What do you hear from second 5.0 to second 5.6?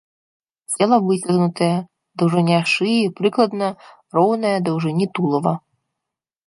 тулава.